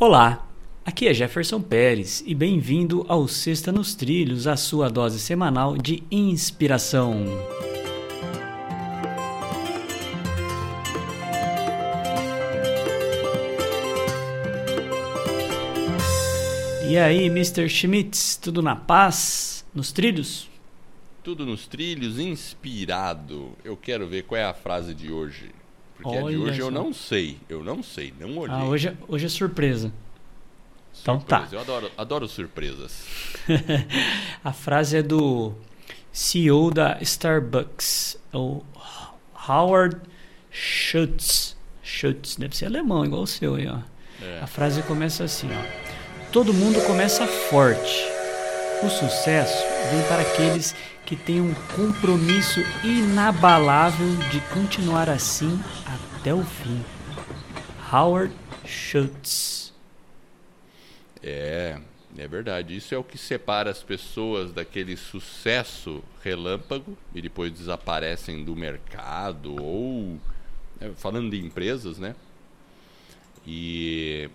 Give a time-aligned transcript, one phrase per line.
[0.00, 0.48] Olá,
[0.86, 6.04] aqui é Jefferson Pérez e bem-vindo ao Sexta nos Trilhos, a sua dose semanal de
[6.08, 7.24] inspiração.
[16.88, 17.68] E aí, Mr.
[17.68, 19.66] Schmitz, tudo na paz?
[19.74, 20.48] Nos trilhos?
[21.24, 23.50] Tudo nos trilhos, inspirado.
[23.64, 25.57] Eu quero ver qual é a frase de hoje.
[26.00, 26.66] Porque Olha a de hoje só.
[26.66, 27.38] eu não sei.
[27.48, 28.54] Eu não sei, não olhei.
[28.54, 29.92] Ah, hoje, é, hoje é surpresa.
[30.92, 31.02] surpresa.
[31.02, 31.48] Então tá.
[31.50, 33.04] Eu adoro, adoro surpresas.
[34.44, 35.52] a frase é do
[36.12, 38.62] CEO da Starbucks, o
[39.48, 39.96] Howard
[40.50, 41.56] Schultz.
[41.82, 43.78] Schultz, deve ser alemão, igual o seu aí, ó.
[44.22, 44.40] É.
[44.40, 46.30] A frase começa assim, ó.
[46.30, 48.17] Todo mundo começa forte.
[48.80, 50.74] O sucesso vem para aqueles
[51.04, 56.84] que têm um compromisso inabalável de continuar assim até o fim.
[57.92, 58.32] Howard
[58.64, 59.72] Schultz.
[61.20, 61.80] É,
[62.16, 62.76] é verdade.
[62.76, 69.60] Isso é o que separa as pessoas daquele sucesso relâmpago e depois desaparecem do mercado
[69.60, 70.18] ou
[70.80, 72.14] é, falando de empresas, né?
[73.44, 74.30] E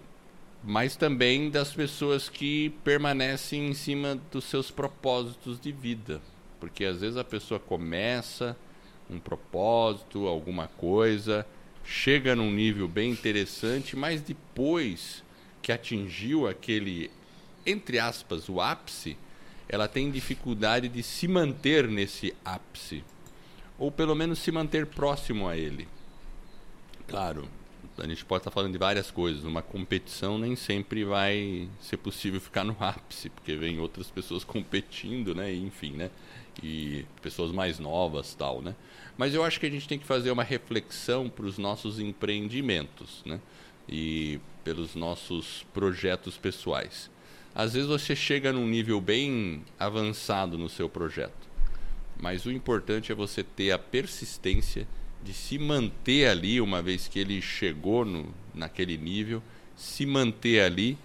[0.64, 6.22] mas também das pessoas que permanecem em cima dos seus propósitos de vida.
[6.60, 8.56] Porque às vezes a pessoa começa
[9.10, 11.46] um propósito, alguma coisa,
[11.84, 15.22] chega num nível bem interessante, mas depois
[15.62, 17.12] que atingiu aquele,
[17.66, 19.18] entre aspas, o ápice,
[19.68, 23.04] ela tem dificuldade de se manter nesse ápice.
[23.78, 25.88] Ou pelo menos se manter próximo a ele.
[27.08, 27.50] Claro,
[27.98, 29.44] a gente pode estar falando de várias coisas.
[29.44, 35.36] Uma competição nem sempre vai ser possível ficar no ápice, porque vem outras pessoas competindo,
[35.36, 35.54] né?
[35.54, 36.10] Enfim, né?
[36.62, 38.76] E pessoas mais novas, tal, né?
[39.18, 43.22] Mas eu acho que a gente tem que fazer uma reflexão para os nossos empreendimentos,
[43.26, 43.40] né?
[43.88, 47.12] E pelos nossos projetos pessoais.
[47.54, 51.48] Às vezes você chega num nível bem avançado no seu projeto,
[52.20, 54.88] mas o importante é você ter a persistência
[55.24, 59.42] de se manter ali, uma vez que ele chegou no, naquele nível,
[59.76, 60.98] se manter ali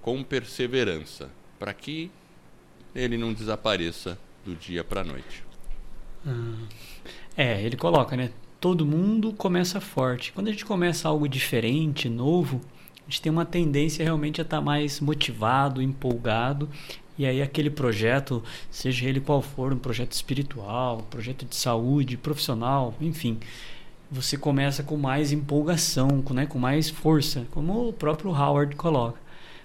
[0.00, 2.10] com perseverança, para que
[2.94, 5.44] ele não desapareça do dia para a noite.
[6.26, 6.66] Hum.
[7.36, 8.30] É, ele coloca, né?
[8.60, 10.32] Todo mundo começa forte.
[10.32, 12.60] Quando a gente começa algo diferente, novo,
[13.00, 16.68] a gente tem uma tendência realmente a estar tá mais motivado, empolgado
[17.18, 22.94] e aí aquele projeto, seja ele qual for, um projeto espiritual, projeto de saúde, profissional,
[23.00, 23.38] enfim,
[24.10, 29.20] você começa com mais empolgação, com, né, com mais força, como o próprio Howard coloca.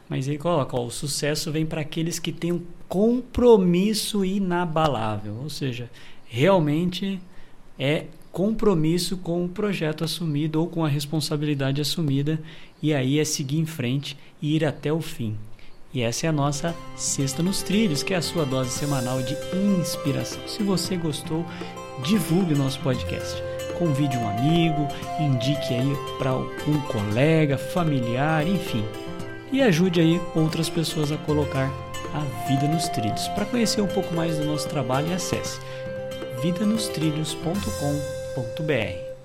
[0.09, 5.49] Mas ele coloca, ó, o sucesso vem para aqueles que têm um compromisso inabalável, ou
[5.49, 5.89] seja,
[6.25, 7.19] realmente
[7.77, 12.39] é compromisso com o projeto assumido ou com a responsabilidade assumida,
[12.81, 15.35] e aí é seguir em frente e ir até o fim.
[15.97, 19.35] E essa é a nossa Sexta nos Trilhos, que é a sua dose semanal de
[19.51, 20.47] inspiração.
[20.47, 21.43] Se você gostou,
[22.03, 23.41] divulgue o nosso podcast.
[23.79, 24.87] Convide um amigo,
[25.19, 28.85] indique aí para um colega, familiar, enfim.
[29.51, 31.73] E ajude aí outras pessoas a colocar
[32.13, 33.27] a vida nos trilhos.
[33.29, 35.59] Para conhecer um pouco mais do nosso trabalho, acesse
[36.43, 39.16] vidanostrilhos.com.br.